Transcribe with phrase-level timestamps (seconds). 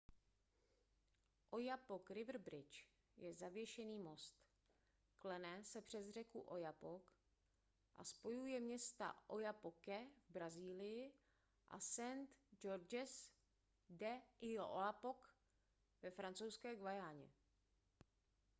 [1.55, 2.85] oyapock river bridge
[3.17, 4.35] je zavěšený most
[5.19, 7.05] klene se přes řeku oyapock
[7.95, 11.13] a spojuje města oiapoque v brazílii
[11.69, 13.31] a saint-georges
[13.89, 15.35] de l'oyapock
[16.01, 17.31] ve francouzské guyaně